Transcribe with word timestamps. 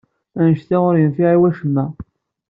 Anect-a 0.39 0.77
ur 0.89 0.95
yenfiɛ 0.97 1.29
i 1.35 1.37
wacemma. 1.41 1.85